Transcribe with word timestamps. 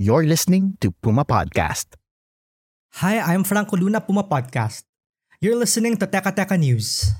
You're 0.00 0.24
listening 0.24 0.80
to 0.80 0.96
Puma 0.96 1.28
Podcast. 1.28 1.92
Hi, 3.04 3.20
I'm 3.20 3.44
Franco 3.44 3.76
Luna, 3.76 4.00
Puma 4.00 4.24
Podcast. 4.24 4.88
You're 5.44 5.60
listening 5.60 6.00
to 6.00 6.08
Teka 6.08 6.32
Teka 6.32 6.56
News. 6.56 7.12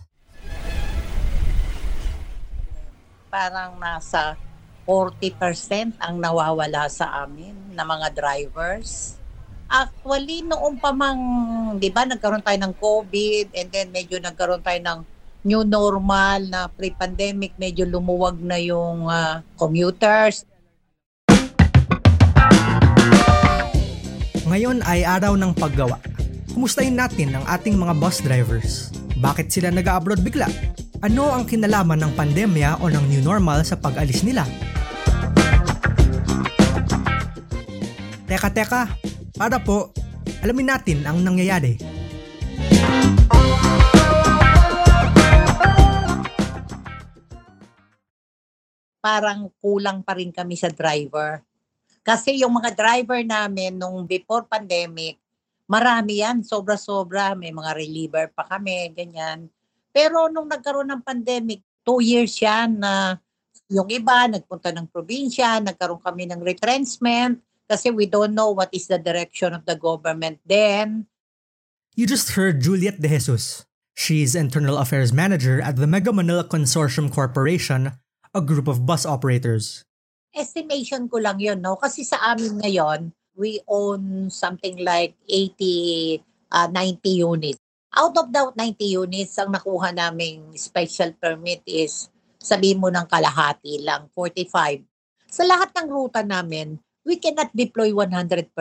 parang 3.29 3.77
nasa 3.77 4.33
40% 4.89 5.93
ang 6.01 6.17
nawawala 6.17 6.89
sa 6.89 7.21
amin 7.21 7.53
na 7.77 7.85
mga 7.85 8.17
drivers. 8.17 9.21
Actually, 9.69 10.41
noong 10.41 10.81
pa 10.81 10.97
mang, 10.97 11.21
di 11.77 11.93
ba, 11.93 12.09
nagkaroon 12.09 12.41
tayo 12.41 12.65
ng 12.65 12.75
COVID 12.81 13.61
and 13.61 13.69
then 13.69 13.93
medyo 13.93 14.17
nagkaroon 14.25 14.65
tayo 14.65 14.81
ng 14.81 14.99
new 15.45 15.69
normal 15.69 16.49
na 16.49 16.65
pre-pandemic, 16.73 17.53
medyo 17.61 17.85
lumuwag 17.85 18.41
na 18.41 18.57
yung 18.57 19.05
ah, 19.05 19.45
commuters. 19.61 20.49
Ngayon 24.51 24.83
ay 24.83 25.07
araw 25.07 25.39
ng 25.39 25.55
paggawa. 25.55 26.03
Kumustahin 26.51 26.99
natin 26.99 27.31
ang 27.39 27.47
ating 27.47 27.79
mga 27.79 27.95
bus 28.03 28.19
drivers. 28.19 28.91
Bakit 29.23 29.47
sila 29.47 29.71
nag-abroad 29.71 30.27
bigla? 30.27 30.51
Ano 31.07 31.31
ang 31.31 31.47
kinalaman 31.47 32.03
ng 32.03 32.13
pandemya 32.19 32.83
o 32.83 32.91
ng 32.91 33.07
new 33.07 33.23
normal 33.23 33.63
sa 33.63 33.79
pag-alis 33.79 34.27
nila? 34.27 34.43
Teka 38.27 38.51
teka, 38.51 38.91
para 39.39 39.63
po, 39.63 39.95
alamin 40.43 40.75
natin 40.75 41.07
ang 41.07 41.23
nangyayari. 41.23 41.79
parang 49.01 49.49
kulang 49.65 50.05
pa 50.05 50.13
rin 50.13 50.29
kami 50.29 50.61
sa 50.61 50.69
driver. 50.69 51.41
Kasi 52.01 52.41
yung 52.41 52.57
mga 52.57 52.73
driver 52.73 53.21
namin 53.21 53.77
nung 53.77 54.09
before 54.09 54.49
pandemic, 54.49 55.21
marami 55.71 56.25
yan, 56.25 56.43
sobra-sobra, 56.43 57.37
may 57.37 57.53
mga 57.53 57.71
reliever 57.77 58.27
pa 58.33 58.49
kami, 58.49 58.91
ganyan. 58.97 59.47
Pero 59.93 60.27
nung 60.33 60.49
nagkaroon 60.49 60.91
ng 60.91 61.03
pandemic, 61.05 61.61
two 61.85 62.01
years 62.03 62.35
yan 62.41 62.81
na 62.81 63.19
yung 63.71 63.87
iba 63.87 64.27
nagpunta 64.27 64.75
ng 64.75 64.91
probinsya, 64.91 65.63
nagkaroon 65.63 66.03
kami 66.03 66.27
ng 66.27 66.43
retrenchment 66.43 67.39
kasi 67.71 67.95
we 67.95 68.03
don't 68.11 68.35
know 68.35 68.51
what 68.51 68.67
is 68.75 68.91
the 68.91 68.99
direction 68.99 69.55
of 69.55 69.63
the 69.63 69.79
government 69.79 70.43
then. 70.43 71.07
You 71.95 72.07
just 72.07 72.35
heard 72.35 72.59
Juliet 72.59 72.99
De 72.99 73.07
Jesus. 73.07 73.67
She's 73.95 74.35
Internal 74.35 74.79
Affairs 74.79 75.13
Manager 75.15 75.63
at 75.63 75.77
the 75.77 75.87
Mega 75.87 76.11
Manila 76.11 76.43
Consortium 76.43 77.13
Corporation, 77.13 77.95
a 78.35 78.41
group 78.43 78.67
of 78.67 78.87
bus 78.87 79.07
operators. 79.07 79.85
Estimation 80.35 81.11
ko 81.11 81.19
lang 81.19 81.39
yun, 81.43 81.59
no? 81.59 81.77
Kasi 81.79 82.07
sa 82.07 82.35
amin 82.35 82.63
ngayon, 82.63 83.11
we 83.35 83.59
own 83.67 84.29
something 84.31 84.83
like 84.83 85.15
80, 85.27 86.23
uh, 86.53 86.69
90 86.69 87.25
units. 87.25 87.61
Out 87.91 88.15
of 88.19 88.31
the 88.31 88.55
90 88.55 89.03
units, 89.03 89.35
ang 89.41 89.51
nakuha 89.51 89.91
naming 89.91 90.55
special 90.55 91.11
permit 91.19 91.63
is, 91.67 92.07
sabihin 92.39 92.79
mo 92.79 92.87
ng 92.87 93.07
kalahati 93.11 93.83
lang, 93.83 94.07
45. 94.15 94.87
Sa 95.31 95.43
lahat 95.43 95.75
ng 95.75 95.89
ruta 95.91 96.23
namin, 96.23 96.79
we 97.03 97.19
cannot 97.19 97.51
deploy 97.51 97.91
100% 97.91 98.55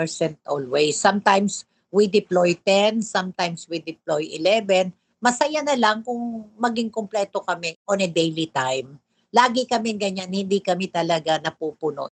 always. 0.50 0.98
Sometimes 0.98 1.70
we 1.94 2.10
deploy 2.10 2.58
10, 2.58 3.06
sometimes 3.06 3.70
we 3.70 3.82
deploy 3.82 4.26
11. 4.34 4.94
Masaya 5.20 5.62
na 5.62 5.76
lang 5.76 6.02
kung 6.02 6.48
maging 6.58 6.90
kompleto 6.90 7.44
kami 7.44 7.76
on 7.86 8.00
a 8.02 8.10
daily 8.10 8.48
time. 8.50 8.98
Lagi 9.30 9.70
kami 9.70 9.94
ganyan, 9.94 10.34
hindi 10.34 10.58
kami 10.58 10.90
talaga 10.90 11.38
napupuno. 11.38 12.10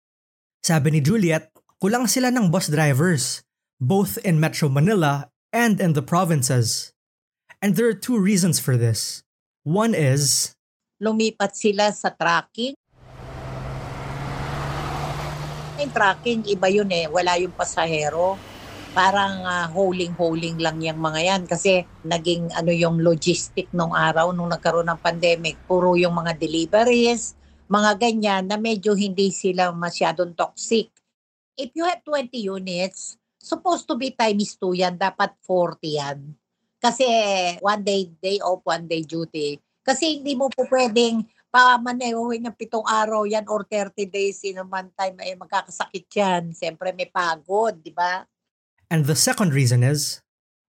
Sabi 0.65 0.97
ni 0.97 1.01
Juliet, 1.05 1.53
kulang 1.77 2.09
sila 2.09 2.33
ng 2.33 2.49
bus 2.49 2.73
drivers, 2.73 3.45
both 3.77 4.17
in 4.25 4.41
Metro 4.41 4.73
Manila 4.73 5.29
and 5.53 5.77
in 5.77 5.93
the 5.93 6.01
provinces. 6.01 6.97
And 7.61 7.77
there 7.77 7.85
are 7.85 7.97
two 7.97 8.17
reasons 8.17 8.57
for 8.57 8.81
this. 8.81 9.21
One 9.61 9.93
is, 9.93 10.57
lumipat 11.05 11.53
sila 11.53 11.93
sa 11.93 12.09
tracking. 12.17 12.73
Yung 15.77 15.93
tracking, 15.93 16.49
iba 16.49 16.73
yun 16.73 16.89
eh. 16.89 17.13
Wala 17.13 17.37
yung 17.37 17.53
pasahero. 17.53 18.41
Parang 18.93 19.41
ah, 19.49 19.73
holding-holding 19.73 20.61
lang 20.61 20.77
yung 20.85 21.01
mga 21.01 21.21
yan. 21.25 21.43
Kasi 21.49 21.81
naging 22.05 22.53
ano 22.53 22.69
yung 22.69 23.01
logistic 23.01 23.73
nung 23.73 23.97
araw 23.97 24.37
nung 24.37 24.53
nagkaroon 24.53 24.85
ng 24.85 25.01
pandemic. 25.01 25.57
Puro 25.65 25.97
yung 25.97 26.13
mga 26.13 26.37
deliveries, 26.37 27.33
mga 27.73 27.97
ganyan 27.97 28.45
na 28.45 28.61
medyo 28.61 28.93
hindi 28.93 29.33
sila 29.33 29.73
masyadong 29.73 30.37
toxic. 30.37 30.93
If 31.57 31.73
you 31.73 31.89
have 31.89 32.05
20 32.05 32.37
units, 32.37 33.17
supposed 33.41 33.89
to 33.89 33.97
be 33.97 34.13
times 34.13 34.61
2 34.61 34.77
yan. 34.77 35.01
Dapat 35.01 35.41
40 35.41 35.81
yan. 35.89 36.19
Kasi 36.77 37.09
one 37.65 37.81
day 37.81 38.13
day 38.21 38.45
off, 38.45 38.61
one 38.61 38.85
day 38.85 39.09
duty. 39.09 39.57
Kasi 39.81 40.21
hindi 40.21 40.37
mo 40.37 40.53
po 40.53 40.69
pwedeng 40.69 41.25
pamanehuhin 41.49 42.45
ng 42.45 42.57
pitong 42.57 42.85
araw 42.85 43.25
yan 43.25 43.45
or 43.49 43.65
30 43.65 44.09
days 44.09 44.41
in 44.45 44.61
a 44.61 44.67
month 44.69 44.93
time 45.01 45.17
ay 45.21 45.33
magkakasakit 45.33 46.07
yan. 46.13 46.43
Siyempre 46.53 46.93
may 46.93 47.09
pagod, 47.09 47.77
di 47.81 47.93
ba? 47.93 48.25
And 48.93 49.09
the 49.09 49.17
second 49.17 49.57
reason 49.57 49.81
is, 49.81 50.21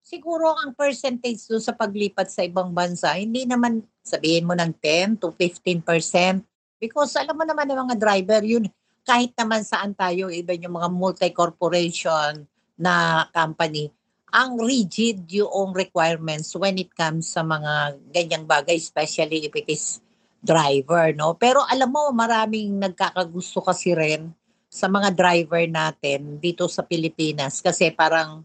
Siguro 0.04 0.54
ang 0.54 0.78
percentage 0.78 1.50
doon 1.50 1.64
sa 1.64 1.74
paglipat 1.74 2.30
sa 2.30 2.46
ibang 2.46 2.70
bansa, 2.70 3.18
hindi 3.18 3.50
naman 3.50 3.82
sabihin 4.06 4.46
mo 4.46 4.54
ng 4.54 4.78
10 4.78 5.18
to 5.18 5.34
15%. 5.36 6.44
Because 6.78 7.18
alam 7.18 7.34
mo 7.34 7.42
naman 7.42 7.66
ng 7.66 7.80
mga 7.88 7.96
driver, 7.98 8.42
yun, 8.46 8.70
kahit 9.02 9.34
naman 9.34 9.66
saan 9.66 9.98
tayo, 9.98 10.30
even 10.30 10.62
yung 10.62 10.78
mga 10.78 10.92
multi-corporation 10.94 12.46
na 12.78 13.26
company, 13.34 13.90
ang 14.30 14.62
rigid 14.62 15.26
yung 15.34 15.74
requirements 15.74 16.54
when 16.54 16.78
it 16.78 16.94
comes 16.94 17.34
sa 17.34 17.42
mga 17.42 17.98
ganyang 18.14 18.46
bagay, 18.46 18.78
especially 18.78 19.50
if 19.50 19.54
it 19.58 19.66
is 19.66 19.98
driver, 20.44 21.10
no? 21.16 21.34
Pero 21.40 21.64
alam 21.66 21.90
mo, 21.90 22.12
maraming 22.14 22.76
nagkakagusto 22.78 23.66
kasi 23.66 23.98
rin 23.98 24.30
sa 24.74 24.90
mga 24.90 25.14
driver 25.14 25.62
natin 25.70 26.42
dito 26.42 26.66
sa 26.66 26.82
Pilipinas 26.82 27.62
kasi 27.62 27.94
parang 27.94 28.42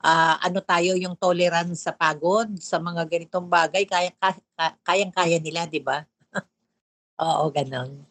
ah, 0.00 0.40
ano 0.40 0.64
tayo 0.64 0.96
yung 0.96 1.12
tolerance 1.20 1.84
sa 1.84 1.92
pagod 1.92 2.48
sa 2.56 2.80
mga 2.80 3.04
ganitong 3.04 3.44
bagay 3.44 3.84
kaya 3.84 4.08
kayang-kaya 4.80 5.36
nila, 5.36 5.68
'di 5.68 5.84
ba? 5.84 6.08
Oo, 7.20 7.52
ganon. 7.52 8.08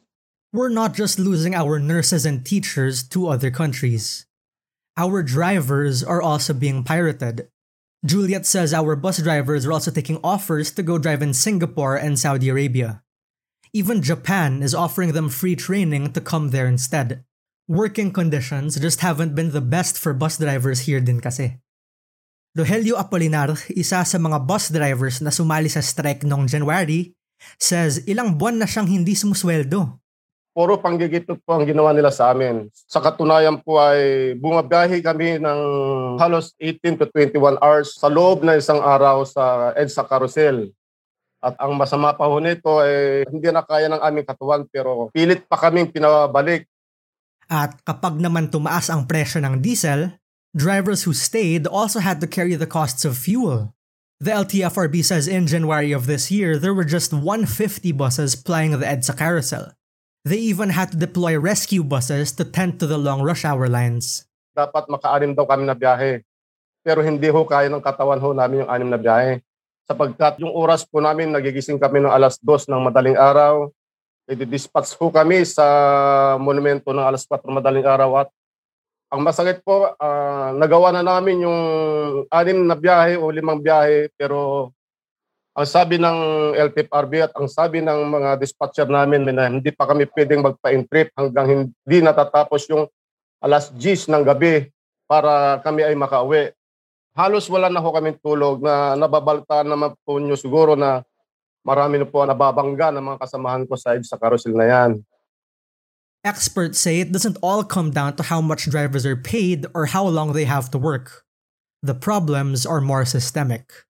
we're 0.55 0.71
not 0.71 0.95
just 0.95 1.19
losing 1.19 1.51
our 1.51 1.83
nurses 1.83 2.23
and 2.23 2.47
teachers 2.47 3.03
to 3.03 3.27
other 3.27 3.51
countries. 3.51 4.23
Our 4.95 5.19
drivers 5.19 5.99
are 5.99 6.23
also 6.23 6.55
being 6.55 6.87
pirated. 6.87 7.51
Juliet 8.07 8.47
says 8.47 8.71
our 8.71 8.95
bus 8.95 9.19
drivers 9.19 9.67
are 9.67 9.75
also 9.75 9.91
taking 9.91 10.23
offers 10.23 10.71
to 10.79 10.83
go 10.85 10.95
drive 10.95 11.19
in 11.19 11.35
Singapore 11.35 11.99
and 11.99 12.15
Saudi 12.15 12.47
Arabia. 12.47 13.03
Even 13.75 13.99
Japan 13.99 14.63
is 14.63 14.71
offering 14.71 15.11
them 15.11 15.27
free 15.27 15.59
training 15.59 16.15
to 16.15 16.23
come 16.23 16.55
there 16.55 16.71
instead. 16.71 17.25
Working 17.65 18.13
conditions 18.13 18.77
just 18.77 19.01
haven't 19.01 19.33
been 19.33 19.49
the 19.49 19.57
best 19.57 19.97
for 19.97 20.13
bus 20.13 20.37
drivers 20.37 20.85
here 20.85 21.01
din 21.01 21.17
kasi. 21.17 21.57
Rogelio 22.53 22.93
Apolinar, 22.93 23.57
isa 23.73 24.05
sa 24.05 24.17
mga 24.21 24.37
bus 24.45 24.69
drivers 24.69 25.17
na 25.17 25.33
sumali 25.33 25.65
sa 25.65 25.81
strike 25.81 26.21
noong 26.21 26.45
January, 26.45 27.17
says 27.57 28.05
ilang 28.05 28.37
buwan 28.37 28.61
na 28.61 28.69
siyang 28.69 28.85
hindi 28.85 29.17
sumusweldo. 29.17 29.97
puro 30.55 30.77
panggigitot 30.77 31.41
po 31.41 31.57
ang 31.57 31.65
ginawa 31.65 31.89
nila 31.89 32.13
sa 32.13 32.29
amin. 32.29 32.69
Sa 32.85 33.01
katunayan 33.01 33.57
po 33.59 33.81
ay 33.81 34.37
bumabiyahe 34.37 35.01
kami 35.01 35.41
ng 35.41 35.59
halos 36.21 36.53
18 36.61 37.01
to 37.01 37.09
21 37.11 37.59
hours 37.65 37.97
sa 37.97 38.07
loob 38.13 38.45
ng 38.45 38.61
isang 38.61 38.79
araw 38.79 39.25
sa 39.25 39.73
EDSA 39.73 40.05
Carousel. 40.05 40.69
At 41.41 41.57
ang 41.57 41.73
masama 41.73 42.13
pa 42.13 42.29
ho 42.29 42.37
nito 42.37 42.77
ay 42.77 43.25
hindi 43.25 43.49
na 43.49 43.65
kaya 43.65 43.89
ng 43.89 44.05
aming 44.05 44.25
katuwan 44.29 44.63
pero 44.69 45.09
pilit 45.09 45.43
pa 45.49 45.57
kaming 45.57 45.89
pinabalik. 45.89 46.69
At 47.45 47.77
kapag 47.85 48.17
naman 48.17 48.49
tumaas 48.49 48.89
ang 48.89 49.05
presyo 49.05 49.41
ng 49.41 49.61
diesel, 49.61 50.17
drivers 50.57 51.05
who 51.05 51.13
stayed 51.13 51.69
also 51.69 52.01
had 52.01 52.17
to 52.23 52.29
carry 52.29 52.57
the 52.57 52.69
costs 52.69 53.05
of 53.05 53.19
fuel. 53.19 53.75
The 54.23 54.31
LTFRB 54.31 55.03
says 55.03 55.27
in 55.27 55.45
January 55.45 55.91
of 55.91 56.07
this 56.07 56.31
year, 56.31 56.55
there 56.55 56.73
were 56.73 56.87
just 56.87 57.11
150 57.11 57.91
buses 57.93 58.33
plying 58.33 58.71
the 58.71 58.87
EDSA 58.87 59.19
carousel. 59.19 59.75
They 60.25 60.41
even 60.41 60.73
had 60.73 60.95
to 60.95 60.97
deploy 60.97 61.37
rescue 61.37 61.85
buses 61.85 62.33
to 62.39 62.47
tend 62.47 62.79
to 62.79 62.87
the 62.87 62.97
long 62.97 63.21
rush 63.21 63.45
hour 63.45 63.69
lines. 63.69 64.25
Dapat 64.55 64.89
maka-anim 64.89 65.35
daw 65.35 65.45
kami 65.45 65.67
na 65.67 65.75
biyahe. 65.75 66.25
Pero 66.81 67.03
hindi 67.03 67.27
ho 67.29 67.43
kaya 67.45 67.69
ng 67.69 67.83
katawan 67.83 68.17
ho 68.17 68.31
namin 68.31 68.65
yung 68.65 68.71
anim 68.71 68.89
na 68.89 68.97
biyahe. 68.97 69.43
Sapagkat 69.85 70.41
yung 70.41 70.49
oras 70.49 70.81
po 70.81 70.97
namin, 71.03 71.29
nagigising 71.29 71.77
kami 71.77 72.01
ng 72.01 72.09
alas 72.09 72.41
2 72.41 72.71
ng 72.71 72.81
madaling 72.89 73.19
araw. 73.19 73.69
I-dispatch 74.25 74.97
po 74.97 75.13
kami 75.13 75.45
sa 75.45 75.65
monumento 76.41 76.89
ng 76.89 77.05
alas 77.05 77.29
4 77.29 77.45
ng 77.45 77.57
madaling 77.61 77.85
araw 77.85 78.25
at 78.25 78.29
ang 79.13 79.21
masakit 79.21 79.61
po, 79.61 79.93
ah, 80.01 80.49
nagawa 80.49 80.89
na 80.89 81.05
namin 81.05 81.45
yung 81.45 81.59
anim 82.33 82.65
na 82.65 82.73
biyahe 82.73 83.21
o 83.21 83.29
limang 83.29 83.61
biyahe 83.61 84.09
pero 84.17 84.69
ang 85.55 85.63
sabi 85.69 85.95
ng 86.01 86.51
LTFRB 86.57 87.13
at 87.29 87.33
ang 87.37 87.47
sabi 87.47 87.79
ng 87.79 88.11
mga 88.11 88.41
dispatcher 88.41 88.89
namin 88.89 89.23
na 89.29 89.47
hindi 89.47 89.71
pa 89.71 89.87
kami 89.87 90.09
pwedeng 90.11 90.43
magpa-entrip 90.43 91.15
hanggang 91.15 91.47
hindi 91.47 91.97
natatapos 92.01 92.67
yung 92.67 92.89
alas 93.39 93.71
10 93.71 94.09
ng 94.11 94.23
gabi 94.25 94.67
para 95.07 95.61
kami 95.61 95.85
ay 95.85 95.95
makauwi. 95.95 96.51
Halos 97.15 97.47
wala 97.47 97.71
na 97.71 97.79
ho 97.79 97.87
kami 97.87 98.19
tulog 98.19 98.59
na 98.59 98.99
nababalta 98.99 99.63
naman 99.63 99.95
po 100.03 100.19
nyo 100.19 100.35
siguro 100.35 100.75
na 100.75 101.05
marami 101.65 101.97
na 101.99 102.05
po 102.05 102.21
nababangga 102.21 102.93
ng 102.93 103.01
mga 103.01 103.19
kasamahan 103.25 103.65
ko 103.65 103.73
sa 103.73 103.97
sa 104.05 104.21
carousel 104.21 104.53
na 104.53 104.69
yan. 104.69 104.91
Experts 106.21 106.79
say 106.79 107.01
it 107.01 107.11
doesn't 107.11 107.37
all 107.41 107.65
come 107.65 107.89
down 107.89 108.15
to 108.17 108.23
how 108.23 108.41
much 108.41 108.69
drivers 108.69 109.05
are 109.05 109.17
paid 109.17 109.65
or 109.73 109.89
how 109.89 110.05
long 110.05 110.33
they 110.33 110.45
have 110.45 110.69
to 110.69 110.77
work. 110.77 111.25
The 111.85 111.93
problems 111.93 112.65
are 112.65 112.81
more 112.81 113.05
systemic. 113.05 113.85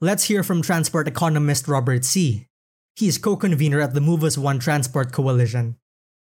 Let's 0.00 0.32
hear 0.32 0.40
from 0.44 0.62
transport 0.62 1.08
economist 1.08 1.68
Robert 1.68 2.04
C. 2.04 2.46
He's 2.96 3.18
co 3.18 3.36
convenor 3.36 3.84
at 3.84 3.92
the 3.92 4.00
Move 4.00 4.24
as 4.24 4.38
One 4.38 4.58
Transport 4.58 5.12
Coalition. 5.12 5.76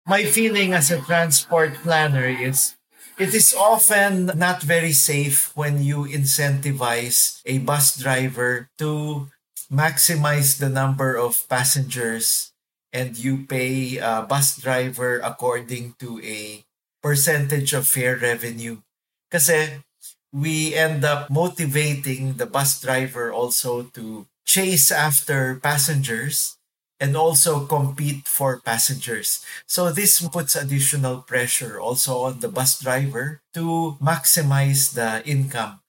My 0.08 0.24
feeling 0.24 0.74
as 0.74 0.92
a 0.92 1.00
transport 1.00 1.76
planner 1.84 2.28
is 2.28 2.76
it 3.18 3.34
is 3.34 3.56
often 3.56 4.32
not 4.36 4.62
very 4.62 4.92
safe 4.92 5.56
when 5.56 5.82
you 5.82 6.06
incentivize 6.06 7.42
a 7.46 7.60
bus 7.60 7.98
driver 7.98 8.70
to 8.78 9.28
maximize 9.72 10.60
the 10.60 10.70
number 10.70 11.16
of 11.16 11.48
passengers 11.50 12.52
and 12.94 13.18
you 13.18 13.46
pay 13.46 13.98
a 13.98 14.24
bus 14.24 14.58
driver 14.58 15.20
according 15.20 15.94
to 16.00 16.22
a 16.24 16.64
percentage 17.04 17.74
of 17.74 17.88
fare 17.88 18.16
revenue. 18.16 18.80
Kasi 19.32 19.84
we 20.32 20.74
end 20.74 21.04
up 21.04 21.30
motivating 21.30 22.40
the 22.40 22.46
bus 22.46 22.80
driver 22.80 23.32
also 23.32 23.84
to 23.92 24.28
chase 24.46 24.92
after 24.92 25.60
passengers 25.60 26.58
and 27.00 27.16
also 27.16 27.68
compete 27.68 28.26
for 28.26 28.60
passengers. 28.60 29.46
So 29.68 29.92
this 29.92 30.20
puts 30.28 30.56
additional 30.56 31.22
pressure 31.22 31.80
also 31.80 32.24
on 32.26 32.40
the 32.40 32.50
bus 32.50 32.80
driver 32.80 33.42
to 33.54 33.98
maximize 34.02 34.96
the 34.96 35.22
income 35.28 35.82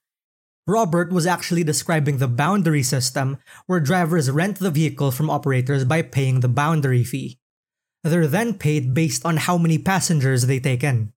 Robert 0.69 1.11
was 1.11 1.25
actually 1.25 1.63
describing 1.63 2.19
the 2.19 2.27
boundary 2.27 2.83
system 2.83 3.39
where 3.65 3.79
drivers 3.79 4.29
rent 4.29 4.59
the 4.59 4.69
vehicle 4.69 5.09
from 5.09 5.27
operators 5.27 5.83
by 5.83 6.03
paying 6.03 6.39
the 6.39 6.47
boundary 6.47 7.03
fee. 7.03 7.39
They're 8.03 8.27
then 8.27 8.53
paid 8.53 8.93
based 8.93 9.25
on 9.25 9.37
how 9.37 9.57
many 9.57 9.79
passengers 9.79 10.45
they 10.45 10.59
take 10.59 10.83
in. 10.83 11.11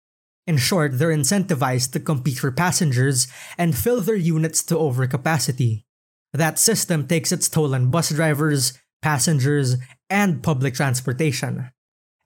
In 0.47 0.57
short, 0.57 0.99
they're 0.99 1.11
incentivized 1.11 1.91
to 1.93 2.01
compete 2.01 2.39
for 2.39 2.53
passengers 2.53 3.27
and 3.59 3.77
fill 3.77 4.01
their 4.01 4.15
units 4.15 4.63
to 4.65 4.77
overcapacity. 4.77 5.83
That 6.33 6.61
system 6.61 7.09
takes 7.09 7.33
its 7.33 7.49
toll 7.49 7.75
on 7.75 7.91
bus 7.91 8.11
drivers, 8.11 8.79
passengers, 9.03 9.77
and 10.09 10.45
public 10.45 10.75
transportation. 10.75 11.71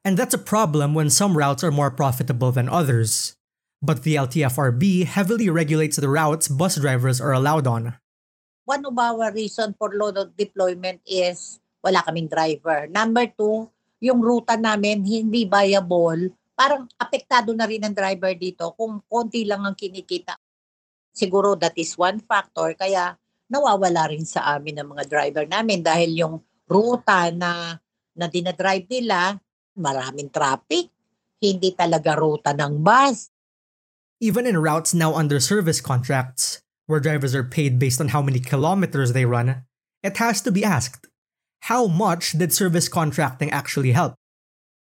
And 0.04 0.18
that's 0.18 0.34
a 0.34 0.38
problem 0.52 0.92
when 0.92 1.08
some 1.08 1.38
routes 1.38 1.64
are 1.64 1.72
more 1.72 1.90
profitable 1.90 2.52
than 2.52 2.68
others 2.68 3.34
but 3.84 4.00
the 4.00 4.16
LTFRB 4.16 5.04
heavily 5.04 5.52
regulates 5.52 6.00
the 6.00 6.08
routes 6.08 6.48
bus 6.48 6.80
drivers 6.80 7.20
are 7.20 7.36
allowed 7.36 7.68
on. 7.68 8.00
One 8.64 8.80
of 8.88 8.96
our 8.96 9.28
reason 9.28 9.76
for 9.76 9.92
load 9.92 10.16
deployment 10.40 11.04
is 11.04 11.60
wala 11.84 12.00
kaming 12.00 12.32
driver. 12.32 12.88
Number 12.88 13.28
two, 13.28 13.68
yung 14.00 14.24
ruta 14.24 14.56
namin 14.56 15.04
hindi 15.04 15.44
viable. 15.44 16.32
Parang 16.56 16.88
apektado 16.96 17.52
na 17.52 17.68
rin 17.68 17.84
ang 17.84 17.92
driver 17.92 18.32
dito 18.32 18.72
kung 18.72 19.04
konti 19.04 19.44
lang 19.44 19.68
ang 19.68 19.76
kinikita. 19.76 20.40
Siguro 21.12 21.52
that 21.60 21.76
is 21.76 21.92
one 22.00 22.24
factor. 22.24 22.72
Kaya 22.72 23.12
nawawala 23.52 24.08
rin 24.08 24.24
sa 24.24 24.56
amin 24.56 24.80
ng 24.80 24.96
mga 24.96 25.04
driver 25.12 25.44
namin 25.44 25.84
dahil 25.84 26.10
yung 26.16 26.36
ruta 26.64 27.28
na, 27.36 27.76
na 28.16 28.26
dinadrive 28.32 28.88
nila, 28.88 29.36
maraming 29.76 30.32
traffic. 30.32 30.88
Hindi 31.36 31.76
talaga 31.76 32.16
ruta 32.16 32.56
ng 32.56 32.80
bus. 32.80 33.33
Even 34.24 34.46
in 34.46 34.56
routes 34.56 34.94
now 34.94 35.12
under 35.12 35.36
service 35.36 35.82
contracts, 35.84 36.62
where 36.86 36.96
drivers 36.96 37.34
are 37.34 37.44
paid 37.44 37.78
based 37.78 38.00
on 38.00 38.08
how 38.08 38.22
many 38.22 38.40
kilometers 38.40 39.12
they 39.12 39.28
run, 39.28 39.68
it 40.02 40.16
has 40.16 40.40
to 40.40 40.50
be 40.50 40.64
asked 40.64 41.04
how 41.68 41.86
much 41.86 42.32
did 42.32 42.48
service 42.48 42.88
contracting 42.88 43.50
actually 43.50 43.92
help? 43.92 44.16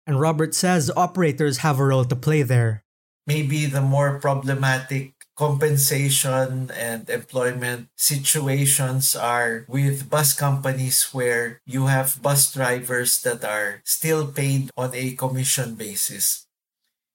And 0.08 0.18
Robert 0.18 0.56
says 0.56 0.90
operators 0.90 1.58
have 1.58 1.78
a 1.78 1.86
role 1.86 2.04
to 2.06 2.16
play 2.18 2.42
there. 2.42 2.82
Maybe 3.28 3.66
the 3.66 3.80
more 3.80 4.18
problematic 4.18 5.14
compensation 5.36 6.72
and 6.74 7.08
employment 7.08 7.90
situations 7.94 9.14
are 9.14 9.64
with 9.68 10.10
bus 10.10 10.34
companies 10.34 11.14
where 11.14 11.62
you 11.64 11.86
have 11.86 12.22
bus 12.22 12.52
drivers 12.52 13.22
that 13.22 13.44
are 13.44 13.82
still 13.84 14.26
paid 14.26 14.70
on 14.76 14.90
a 14.94 15.14
commission 15.14 15.76
basis. 15.76 16.46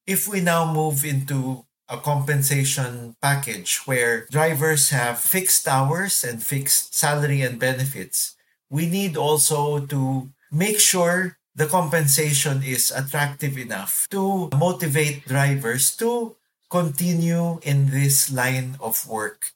If 0.07 0.25
we 0.25 0.39
now 0.39 0.71
move 0.71 1.03
into 1.03 1.65
a 1.93 1.97
compensation 1.97 3.15
package 3.21 3.85
where 3.85 4.25
drivers 4.31 4.89
have 4.89 5.19
fixed 5.19 5.67
hours 5.67 6.23
and 6.25 6.41
fixed 6.41 6.97
salary 6.97 7.41
and 7.41 7.59
benefits, 7.59 8.35
we 8.67 8.89
need 8.89 9.15
also 9.15 9.85
to 9.85 10.27
make 10.51 10.79
sure 10.79 11.37
the 11.53 11.67
compensation 11.67 12.63
is 12.65 12.89
attractive 12.89 13.59
enough 13.59 14.07
to 14.09 14.49
motivate 14.57 15.27
drivers 15.27 15.95
to 15.95 16.35
continue 16.71 17.59
in 17.61 17.91
this 17.91 18.33
line 18.33 18.75
of 18.81 19.07
work. 19.07 19.53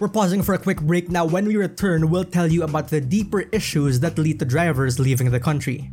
We're 0.00 0.08
pausing 0.08 0.42
for 0.42 0.54
a 0.54 0.58
quick 0.58 0.80
break 0.80 1.10
now. 1.10 1.26
When 1.26 1.46
we 1.46 1.56
return, 1.56 2.08
we'll 2.08 2.24
tell 2.24 2.50
you 2.50 2.64
about 2.64 2.88
the 2.88 3.02
deeper 3.02 3.44
issues 3.52 4.00
that 4.00 4.18
lead 4.18 4.40
to 4.40 4.46
drivers 4.46 4.98
leaving 4.98 5.30
the 5.30 5.38
country. 5.38 5.92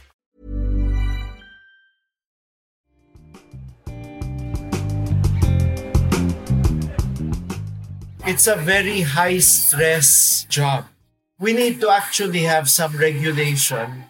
It's 8.31 8.47
a 8.47 8.55
very 8.55 9.01
high 9.03 9.43
stress 9.43 10.47
job. 10.47 10.87
we 11.35 11.51
need 11.51 11.83
to 11.83 11.91
actually 11.91 12.47
have 12.47 12.71
some 12.71 12.95
regulation 12.95 14.07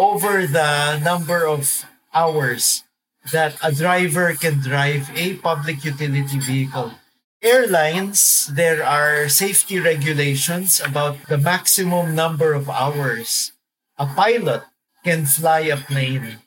over 0.00 0.48
the 0.48 0.96
number 1.04 1.44
of 1.44 1.84
hours 2.14 2.88
that 3.28 3.60
a 3.60 3.68
driver 3.68 4.32
can 4.32 4.64
drive 4.64 5.12
a 5.12 5.36
public 5.44 5.84
utility 5.84 6.40
vehicle. 6.40 6.96
Airlines, 7.44 8.48
there 8.48 8.80
are 8.80 9.28
safety 9.28 9.76
regulations 9.76 10.80
about 10.80 11.20
the 11.28 11.36
maximum 11.36 12.14
number 12.14 12.54
of 12.56 12.70
hours 12.72 13.52
a 14.00 14.06
pilot 14.06 14.64
can 15.04 15.26
fly 15.28 15.68
a 15.68 15.76
plane. 15.76 16.40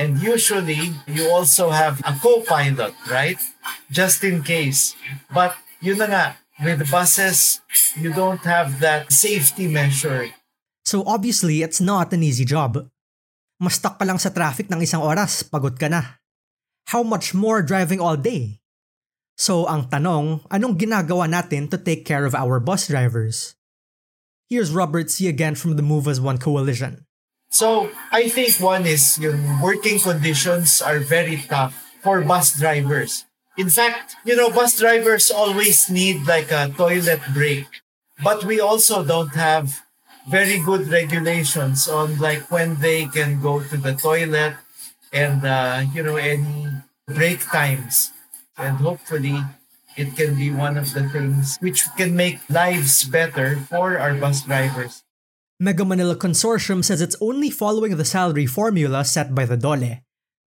And 0.00 0.16
usually, 0.22 0.96
you 1.04 1.28
also 1.28 1.76
have 1.76 2.00
a 2.08 2.16
co-pilot, 2.16 2.96
right? 3.10 3.36
Just 3.90 4.24
in 4.24 4.40
case. 4.40 4.96
But 5.28 5.60
yun 5.84 5.98
na 5.98 6.06
nga, 6.06 6.26
with 6.62 6.90
buses, 6.90 7.60
you 7.98 8.12
don't 8.12 8.42
have 8.46 8.78
that 8.80 9.10
safety 9.10 9.66
measure. 9.66 10.30
So 10.84 11.02
obviously, 11.06 11.62
it's 11.62 11.80
not 11.80 12.12
an 12.12 12.22
easy 12.22 12.44
job. 12.44 12.86
Mas 13.58 13.80
stuck 13.80 13.98
ka 13.98 14.04
lang 14.04 14.18
sa 14.20 14.30
traffic 14.30 14.68
ng 14.68 14.82
isang 14.84 15.00
oras, 15.00 15.42
pagod 15.46 15.78
ka 15.78 15.88
na. 15.88 16.20
How 16.92 17.00
much 17.00 17.32
more 17.32 17.64
driving 17.64 17.98
all 17.98 18.18
day? 18.20 18.60
So 19.34 19.66
ang 19.66 19.90
tanong, 19.90 20.46
anong 20.52 20.78
ginagawa 20.78 21.26
natin 21.26 21.66
to 21.72 21.78
take 21.80 22.06
care 22.06 22.28
of 22.28 22.36
our 22.36 22.60
bus 22.60 22.86
drivers? 22.86 23.56
Here's 24.46 24.70
Robert 24.70 25.10
C. 25.10 25.26
again 25.26 25.56
from 25.56 25.74
the 25.74 25.82
Move 25.82 26.06
as 26.06 26.20
One 26.20 26.38
coalition. 26.38 27.08
So 27.50 27.90
I 28.12 28.28
think 28.28 28.60
one 28.60 28.84
is 28.86 29.18
yung 29.18 29.62
working 29.62 29.98
conditions 29.98 30.82
are 30.82 31.00
very 31.00 31.40
tough 31.48 31.74
for 32.02 32.20
bus 32.22 32.58
drivers. 32.58 33.24
In 33.56 33.70
fact, 33.70 34.16
you 34.24 34.34
know, 34.34 34.50
bus 34.50 34.78
drivers 34.78 35.30
always 35.30 35.88
need 35.88 36.26
like 36.26 36.50
a 36.50 36.72
toilet 36.76 37.20
break. 37.32 37.66
But 38.22 38.44
we 38.44 38.60
also 38.60 39.04
don't 39.04 39.34
have 39.34 39.82
very 40.28 40.58
good 40.58 40.88
regulations 40.88 41.88
on 41.88 42.18
like 42.18 42.50
when 42.50 42.76
they 42.80 43.06
can 43.06 43.40
go 43.40 43.60
to 43.62 43.76
the 43.76 43.94
toilet 43.94 44.56
and 45.12 45.44
uh, 45.44 45.84
you 45.92 46.02
know 46.02 46.16
any 46.16 46.66
break 47.06 47.40
times. 47.46 48.10
And 48.56 48.78
hopefully 48.78 49.38
it 49.96 50.16
can 50.16 50.34
be 50.34 50.50
one 50.50 50.76
of 50.76 50.92
the 50.94 51.08
things 51.08 51.56
which 51.60 51.86
can 51.96 52.16
make 52.16 52.38
lives 52.50 53.04
better 53.04 53.56
for 53.70 53.98
our 53.98 54.14
bus 54.14 54.42
drivers. 54.42 55.02
Mega 55.60 55.84
Manila 55.84 56.16
Consortium 56.16 56.84
says 56.84 57.00
it's 57.00 57.16
only 57.20 57.50
following 57.50 57.96
the 57.96 58.04
salary 58.04 58.46
formula 58.46 59.04
set 59.04 59.34
by 59.34 59.44
the 59.46 59.56
DOLE, 59.56 60.02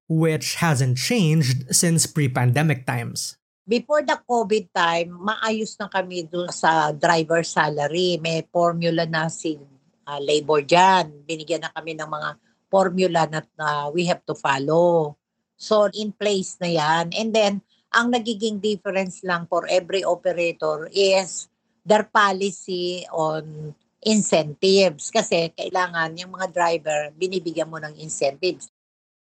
which 0.08 0.60
hasn't 0.60 1.00
changed 1.00 1.68
since 1.74 2.04
pre-pandemic 2.04 2.84
times. 2.84 3.36
Before 3.64 4.04
the 4.04 4.20
COVID 4.20 4.68
time, 4.76 5.16
maayos 5.24 5.80
na 5.80 5.88
kami 5.88 6.28
doon 6.28 6.52
sa 6.52 6.92
driver 6.92 7.40
salary. 7.40 8.20
May 8.20 8.44
formula 8.52 9.08
na 9.08 9.32
si 9.32 9.56
uh, 10.04 10.20
labor 10.20 10.60
dyan. 10.60 11.24
Binigyan 11.24 11.64
na 11.64 11.72
kami 11.72 11.96
ng 11.96 12.04
mga 12.04 12.30
formula 12.68 13.24
na 13.24 13.40
uh, 13.56 13.88
we 13.88 14.04
have 14.04 14.20
to 14.28 14.36
follow. 14.36 15.16
So, 15.56 15.88
in 15.96 16.12
place 16.12 16.60
na 16.60 16.68
yan. 16.76 17.16
And 17.16 17.32
then, 17.32 17.64
ang 17.94 18.10
nagiging 18.10 18.58
difference 18.58 19.22
lang 19.22 19.46
for 19.46 19.64
every 19.70 20.02
operator 20.02 20.90
is 20.92 21.48
their 21.86 22.04
policy 22.04 23.06
on 23.14 23.72
incentives 24.04 25.08
kasi 25.08 25.54
kailangan 25.56 26.18
yung 26.20 26.36
mga 26.36 26.52
driver 26.52 27.00
binibigyan 27.16 27.70
mo 27.70 27.78
ng 27.80 27.96
incentives. 27.96 28.73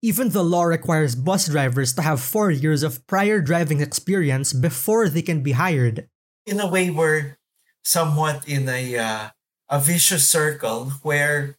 Even 0.03 0.31
the 0.31 0.43
law 0.43 0.65
requires 0.65 1.15
bus 1.15 1.49
drivers 1.49 1.93
to 1.93 2.03
have 2.03 2.25
four 2.25 2.51
years 2.51 2.83
of 2.83 3.07
prior 3.07 3.41
driving 3.41 3.81
experience 3.81 4.53
before 4.53 5.09
they 5.09 5.21
can 5.21 5.43
be 5.43 5.53
hired. 5.53 6.09
In 6.47 6.59
a 6.59 6.67
way, 6.67 6.89
we're 6.89 7.37
somewhat 7.85 8.49
in 8.49 8.69
a 8.69 8.97
uh, 8.97 9.29
a 9.69 9.79
vicious 9.79 10.27
circle 10.27 10.97
where 11.05 11.57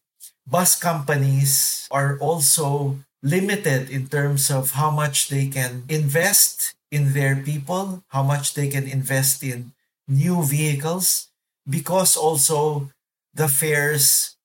bus 0.49 0.75
companies 0.75 1.87
are 1.91 2.17
also 2.17 2.97
limited 3.21 3.89
in 3.89 4.09
terms 4.09 4.49
of 4.49 4.71
how 4.71 4.89
much 4.89 5.29
they 5.29 5.45
can 5.47 5.85
invest 5.87 6.73
in 6.89 7.13
their 7.13 7.37
people, 7.37 8.03
how 8.09 8.23
much 8.23 8.53
they 8.57 8.67
can 8.67 8.89
invest 8.89 9.43
in 9.45 9.71
new 10.09 10.43
vehicles, 10.43 11.29
because 11.69 12.17
also 12.17 12.89
the 13.33 13.47
fares 13.47 14.35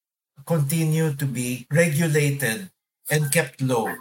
continue 0.45 1.17
to 1.17 1.25
be 1.25 1.67
regulated 1.73 2.71
and 3.11 3.33
kept 3.33 3.61
low. 3.61 3.95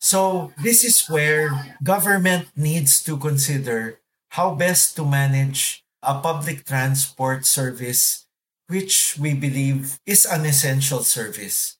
So 0.00 0.52
this 0.62 0.84
is 0.84 1.06
where 1.08 1.76
government 1.82 2.48
needs 2.56 3.02
to 3.04 3.16
consider 3.16 4.00
how 4.30 4.54
best 4.54 4.96
to 4.96 5.04
manage 5.04 5.84
a 6.02 6.20
public 6.20 6.64
transport 6.64 7.46
service 7.46 8.26
which 8.68 9.16
we 9.18 9.32
believe 9.32 9.98
is 10.04 10.26
an 10.26 10.44
essential 10.44 11.00
service. 11.00 11.78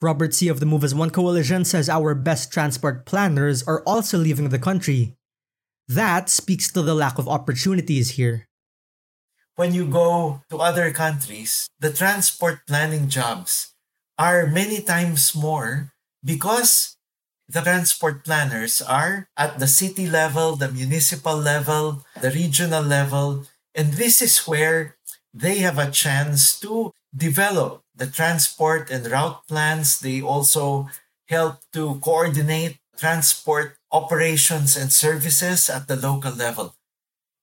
Robert 0.00 0.32
C. 0.32 0.46
of 0.46 0.60
the 0.60 0.66
Move 0.66 0.84
as 0.84 0.94
One 0.94 1.10
Coalition 1.10 1.64
says 1.64 1.88
our 1.88 2.14
best 2.14 2.52
transport 2.52 3.04
planners 3.04 3.64
are 3.64 3.82
also 3.82 4.16
leaving 4.16 4.48
the 4.48 4.58
country. 4.58 5.16
That 5.88 6.30
speaks 6.30 6.70
to 6.72 6.82
the 6.82 6.94
lack 6.94 7.18
of 7.18 7.28
opportunities 7.28 8.10
here 8.10 8.48
when 9.58 9.74
you 9.74 9.84
go 9.90 10.40
to 10.48 10.62
other 10.62 10.94
countries, 10.94 11.66
the 11.82 11.90
transport 11.90 12.62
planning 12.70 13.10
jobs 13.10 13.74
are 14.16 14.46
many 14.46 14.78
times 14.80 15.34
more 15.34 15.90
because 16.24 16.96
the 17.48 17.60
transport 17.60 18.24
planners 18.24 18.82
are 18.82 19.28
at 19.36 19.58
the 19.58 19.66
city 19.66 20.06
level, 20.06 20.56
the 20.56 20.70
municipal 20.70 21.36
level, 21.36 22.04
the 22.20 22.30
regional 22.30 22.82
level, 22.82 23.46
and 23.74 23.94
this 23.94 24.20
is 24.20 24.46
where 24.46 24.96
they 25.32 25.58
have 25.58 25.78
a 25.78 25.90
chance 25.90 26.58
to 26.60 26.92
develop 27.16 27.82
the 27.94 28.06
transport 28.06 28.90
and 28.90 29.06
route 29.06 29.46
plans. 29.46 30.00
They 30.00 30.20
also 30.20 30.88
help 31.28 31.60
to 31.72 32.00
coordinate 32.00 32.78
transport 32.96 33.76
operations 33.92 34.76
and 34.76 34.92
services 34.92 35.70
at 35.70 35.88
the 35.88 35.96
local 35.96 36.32
level. 36.32 36.74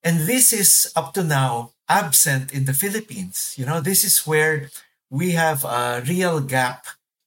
And 0.02 0.28
this 0.28 0.52
is 0.52 0.92
up 0.94 1.14
to 1.14 1.24
now 1.24 1.72
absent 1.88 2.52
in 2.52 2.64
the 2.64 2.74
Philippines. 2.74 3.54
You 3.56 3.66
know, 3.66 3.80
this 3.80 4.04
is 4.04 4.26
where 4.26 4.70
we 5.10 5.32
have 5.32 5.64
a 5.64 6.02
real 6.06 6.40
gap 6.40 6.86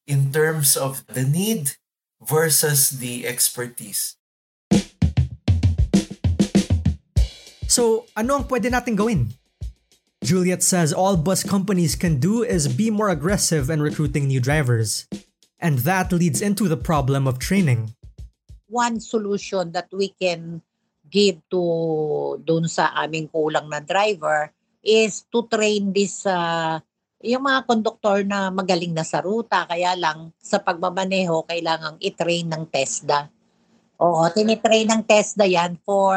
in 0.09 0.33
terms 0.33 0.73
of 0.73 1.05
the 1.05 1.21
need 1.21 1.77
versus 2.17 2.97
the 2.97 3.29
expertise. 3.29 4.17
So, 7.69 8.09
ano 8.17 8.41
ang 8.41 8.45
pwede 8.49 8.73
natin 8.73 8.97
gawin? 8.97 9.29
Juliet 10.25 10.65
says 10.65 10.91
all 10.91 11.15
bus 11.15 11.45
companies 11.45 11.93
can 11.93 12.17
do 12.17 12.41
is 12.41 12.65
be 12.67 12.89
more 12.89 13.13
aggressive 13.13 13.69
in 13.69 13.79
recruiting 13.79 14.27
new 14.27 14.41
drivers. 14.41 15.05
And 15.61 15.85
that 15.85 16.11
leads 16.11 16.41
into 16.41 16.67
the 16.67 16.75
problem 16.75 17.29
of 17.29 17.37
training. 17.37 17.93
One 18.67 18.99
solution 18.99 19.71
that 19.77 19.87
we 19.93 20.11
can 20.17 20.65
give 21.07 21.37
to 21.53 22.41
doon 22.41 22.65
sa 22.65 22.89
aming 22.97 23.29
kulang 23.29 23.69
na 23.69 23.79
driver 23.85 24.49
is 24.81 25.29
to 25.29 25.45
train 25.47 25.93
this 25.93 26.25
uh, 26.25 26.81
yung 27.19 27.43
mga 27.43 27.67
konduktor 27.67 28.23
na 28.23 28.47
magaling 28.49 28.95
na 28.95 29.03
sa 29.03 29.19
ruta 29.19 29.67
kaya 29.67 29.95
lang 29.95 30.31
sa 30.39 30.59
pagmamaneho 30.59 31.43
kailangang 31.43 31.99
i-train 31.99 32.47
ng 32.47 32.63
TESDA. 32.71 33.27
Oo, 33.99 34.23
tinitrain 34.31 34.87
ng 34.87 35.03
TESDA 35.03 35.45
yan 35.47 35.75
for 35.83 36.15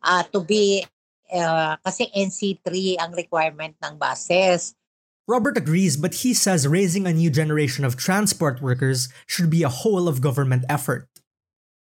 uh, 0.00 0.22
to 0.32 0.40
be 0.40 0.80
uh, 1.28 1.76
kasi 1.84 2.08
NC3 2.16 2.96
ang 2.96 3.12
requirement 3.12 3.76
ng 3.84 3.94
buses. 4.00 4.72
Robert 5.28 5.60
agrees 5.60 6.00
but 6.00 6.26
he 6.26 6.32
says 6.32 6.66
raising 6.66 7.06
a 7.06 7.14
new 7.14 7.28
generation 7.28 7.84
of 7.84 7.94
transport 7.94 8.64
workers 8.64 9.12
should 9.28 9.52
be 9.52 9.62
a 9.62 9.70
whole 9.70 10.08
of 10.08 10.24
government 10.24 10.64
effort 10.66 11.06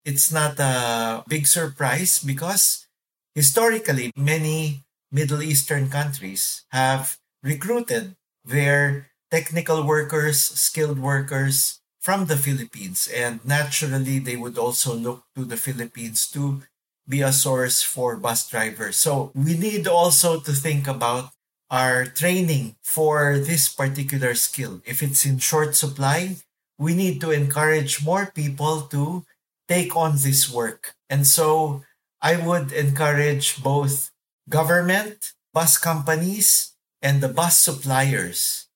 it's 0.05 0.31
not 0.31 0.59
a 0.59 1.23
big 1.27 1.47
surprise 1.47 2.19
because 2.19 2.87
historically 3.35 4.11
many 4.15 4.83
Middle 5.11 5.41
Eastern 5.41 5.89
countries 5.89 6.65
have 6.69 7.17
recruited 7.43 8.15
their 8.49 9.07
technical 9.31 9.85
workers, 9.85 10.41
skilled 10.41 10.99
workers 10.99 11.79
from 12.01 12.25
the 12.25 12.37
Philippines. 12.37 13.07
And 13.13 13.39
naturally, 13.45 14.19
they 14.19 14.35
would 14.35 14.57
also 14.57 14.93
look 14.95 15.23
to 15.35 15.45
the 15.45 15.57
Philippines 15.57 16.27
to 16.33 16.63
be 17.07 17.21
a 17.21 17.31
source 17.31 17.81
for 17.81 18.17
bus 18.17 18.47
drivers. 18.49 18.97
So 18.97 19.31
we 19.33 19.57
need 19.57 19.87
also 19.87 20.39
to 20.39 20.51
think 20.51 20.87
about 20.87 21.31
our 21.69 22.05
training 22.05 22.75
for 22.81 23.37
this 23.37 23.69
particular 23.69 24.33
skill. 24.33 24.81
If 24.85 25.01
it's 25.01 25.25
in 25.25 25.37
short 25.37 25.75
supply, 25.75 26.37
we 26.77 26.95
need 26.95 27.21
to 27.21 27.31
encourage 27.31 28.03
more 28.03 28.31
people 28.33 28.81
to 28.93 29.25
take 29.67 29.95
on 29.95 30.17
this 30.17 30.49
work. 30.49 30.95
And 31.09 31.27
so 31.27 31.83
I 32.21 32.37
would 32.37 32.71
encourage 32.71 33.61
both 33.61 34.11
government, 34.49 35.33
bus 35.53 35.77
companies, 35.77 36.73
and 37.01 37.21
the 37.21 37.31
bus 37.31 37.57
suppliers 37.57 38.67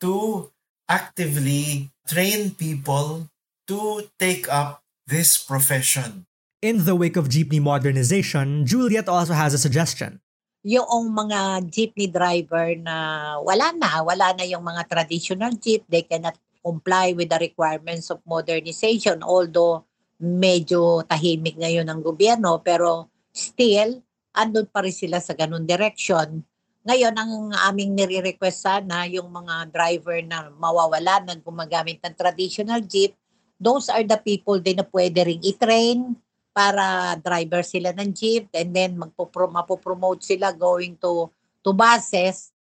to 0.00 0.50
actively 0.88 1.90
train 2.06 2.52
people 2.54 3.28
to 3.66 4.08
take 4.18 4.48
up 4.48 4.82
this 5.06 5.38
profession. 5.38 6.26
In 6.62 6.84
the 6.84 6.96
wake 6.96 7.16
of 7.16 7.28
jeepney 7.28 7.62
modernization, 7.62 8.66
Juliet 8.66 9.08
also 9.08 9.32
has 9.32 9.54
a 9.54 9.58
suggestion. 9.58 10.20
yung 10.66 11.14
mga 11.14 11.70
jeepney 11.70 12.10
driver 12.10 12.74
na 12.76 13.38
wala 13.40 13.70
na, 13.72 14.02
wala 14.02 14.34
na 14.34 14.44
yung 14.44 14.60
mga 14.66 14.84
traditional 14.90 15.54
jeep, 15.56 15.86
they 15.86 16.02
cannot 16.02 16.34
comply 16.60 17.14
with 17.14 17.30
the 17.30 17.38
requirements 17.38 18.10
of 18.10 18.18
modernization 18.26 19.22
although 19.22 19.86
medyo 20.18 21.06
tahimik 21.06 21.54
ngayon 21.54 21.86
ang 21.86 22.02
gobyerno 22.02 22.58
pero 22.60 23.08
still 23.30 24.02
andun 24.34 24.66
pa 24.66 24.82
rin 24.82 24.92
sila 24.92 25.22
sa 25.22 25.32
ganun 25.32 25.64
direction. 25.64 26.42
Ngayon, 26.88 27.14
ang 27.20 27.32
aming 27.68 27.92
nire-request 27.92 28.64
sana, 28.64 29.04
yung 29.04 29.28
mga 29.28 29.68
driver 29.68 30.24
na 30.24 30.48
mawawala 30.56 31.20
ng 31.28 31.44
gumagamit 31.44 32.00
ng 32.00 32.16
traditional 32.16 32.80
jeep, 32.80 33.12
those 33.60 33.92
are 33.92 34.00
the 34.00 34.16
people 34.16 34.56
din 34.56 34.80
na 34.80 34.88
pwede 34.88 35.20
ring 35.20 35.44
i-train 35.44 36.16
para 36.56 37.12
driver 37.20 37.60
sila 37.60 37.92
ng 37.92 38.08
jeep 38.16 38.48
and 38.56 38.72
then 38.72 38.96
magpo 38.96 39.28
mapopromote 39.28 40.24
sila 40.24 40.48
going 40.56 40.96
to 40.96 41.28
to 41.60 41.76
buses. 41.76 42.56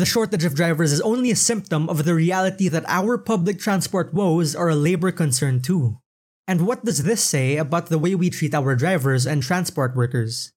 The 0.00 0.08
shortage 0.08 0.48
of 0.48 0.56
drivers 0.56 0.88
is 0.88 1.04
only 1.04 1.28
a 1.28 1.36
symptom 1.36 1.92
of 1.92 2.08
the 2.08 2.16
reality 2.16 2.72
that 2.72 2.88
our 2.88 3.20
public 3.20 3.60
transport 3.60 4.16
woes 4.16 4.56
are 4.56 4.72
a 4.72 4.78
labor 4.78 5.12
concern 5.12 5.60
too. 5.60 6.00
And 6.48 6.64
what 6.64 6.88
does 6.88 7.04
this 7.04 7.20
say 7.20 7.60
about 7.60 7.92
the 7.92 8.00
way 8.00 8.16
we 8.16 8.32
treat 8.32 8.56
our 8.56 8.72
drivers 8.72 9.28
and 9.28 9.44
transport 9.44 9.92
workers? 9.92 10.56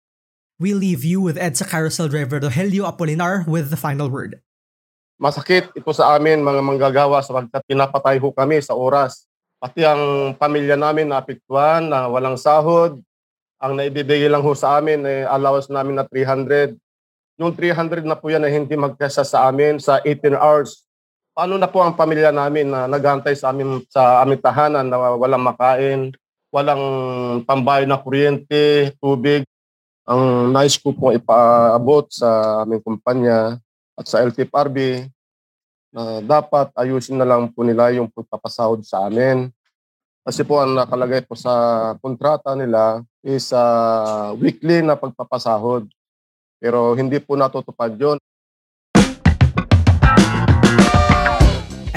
We 0.55 0.71
leave 0.71 1.03
you 1.03 1.19
with 1.19 1.35
EDSA 1.35 1.67
carousel 1.67 2.07
driver 2.07 2.39
Rogelio 2.39 2.87
Apolinar 2.87 3.43
with 3.43 3.67
the 3.67 3.75
final 3.75 4.07
word. 4.07 4.39
Masakit 5.19 5.67
ito 5.75 5.91
sa 5.91 6.15
amin 6.15 6.39
mga 6.39 6.63
manggagawa 6.63 7.19
sapagkat 7.19 7.59
pinapatay 7.67 8.15
ho 8.23 8.31
kami 8.31 8.63
sa 8.63 8.71
oras. 8.71 9.27
Pati 9.59 9.83
ang 9.83 10.31
pamilya 10.39 10.79
namin 10.79 11.11
naapektuhan 11.11 11.91
na 11.91 12.07
walang 12.07 12.39
sahod. 12.39 13.03
Ang 13.59 13.75
naibibigay 13.75 14.31
lang 14.31 14.47
ho 14.47 14.55
sa 14.55 14.79
amin 14.79 15.03
ay 15.03 15.27
allowance 15.27 15.67
namin 15.67 15.99
na 15.99 16.07
300. 16.07 16.79
Yung 17.35 17.51
300 17.51 18.07
na 18.07 18.15
po 18.15 18.31
yan 18.31 18.47
ay 18.47 18.55
hindi 18.55 18.79
magkasa 18.79 19.27
sa 19.27 19.51
amin 19.51 19.75
sa 19.83 19.99
18 20.07 20.39
hours. 20.39 20.87
Paano 21.35 21.59
na 21.59 21.67
po 21.67 21.83
ang 21.83 21.99
pamilya 21.99 22.31
namin 22.31 22.71
na 22.71 22.87
nagantay 22.87 23.35
sa 23.35 23.51
amin 23.51 23.83
sa 23.91 24.23
aming 24.23 24.39
tahanan 24.39 24.87
na 24.87 25.19
walang 25.19 25.43
makain, 25.43 26.15
walang 26.47 26.83
pambayad 27.43 27.91
na 27.91 27.99
kuryente, 27.99 28.95
tubig, 29.03 29.43
ang 30.05 30.53
nais 30.53 30.77
ko 30.77 30.93
pong 30.93 31.17
ipaabot 31.17 32.05
sa 32.13 32.61
aming 32.61 32.81
kumpanya 32.85 33.57
at 33.97 34.05
sa 34.05 34.21
LTFRB 34.21 35.09
na 35.89 36.21
dapat 36.21 36.69
ayusin 36.77 37.17
na 37.17 37.25
lang 37.25 37.49
po 37.49 37.65
nila 37.65 37.89
yung 37.89 38.13
pagpapasahod 38.13 38.85
sa 38.85 39.09
amin. 39.09 39.49
Kasi 40.21 40.45
po 40.45 40.61
ang 40.61 40.77
nakalagay 40.77 41.25
po 41.25 41.33
sa 41.33 41.53
kontrata 42.01 42.53
nila 42.53 43.01
is 43.25 43.49
uh, 43.49 44.37
weekly 44.37 44.85
na 44.85 44.93
pagpapasahod. 44.93 45.89
Pero 46.61 46.93
hindi 46.93 47.17
po 47.17 47.33
natutupad 47.33 47.97
yun. 47.97 48.17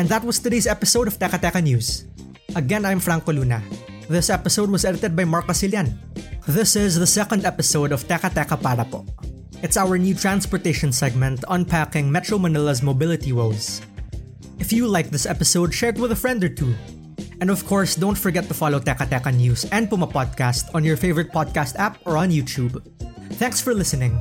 And 0.01 0.07
that 0.09 0.25
was 0.25 0.41
today's 0.41 0.71
episode 0.71 1.13
of 1.13 1.21
Teka 1.21 1.37
Teka 1.37 1.61
News. 1.61 2.09
Again, 2.57 2.89
I'm 2.89 3.03
Franco 3.05 3.35
Luna. 3.35 3.61
This 4.09 4.33
episode 4.33 4.73
was 4.73 4.89
edited 4.89 5.13
by 5.13 5.29
Mark 5.29 5.53
Casilian. 5.53 6.01
This 6.49 6.77
is 6.81 6.97
the 6.97 7.07
second 7.07 7.45
episode 7.45 7.93
of 7.93 8.09
Teka 8.09 8.33
Teka 8.33 8.57
Para 8.57 8.89
Po. 8.89 9.05
It's 9.61 9.77
our 9.77 10.01
new 10.01 10.17
transportation 10.17 10.97
segment 10.97 11.45
unpacking 11.53 12.09
Metro 12.09 12.41
Manila's 12.41 12.81
mobility 12.81 13.37
woes. 13.37 13.85
If 14.57 14.73
you 14.73 14.89
like 14.89 15.13
this 15.13 15.29
episode, 15.29 15.77
share 15.77 15.93
it 15.93 16.01
with 16.01 16.13
a 16.13 16.17
friend 16.17 16.41
or 16.43 16.49
two. 16.49 16.73
And 17.45 17.53
of 17.53 17.69
course, 17.69 18.01
don't 18.01 18.17
forget 18.17 18.49
to 18.49 18.57
follow 18.57 18.81
Teka 18.81 19.13
Teka 19.13 19.29
News 19.29 19.69
and 19.77 19.93
Puma 19.93 20.09
Podcast 20.09 20.73
on 20.73 20.89
your 20.89 20.97
favorite 20.97 21.29
podcast 21.29 21.77
app 21.77 22.01
or 22.09 22.17
on 22.17 22.33
YouTube. 22.33 22.81
Thanks 23.37 23.61
for 23.61 23.77
listening. 23.77 24.17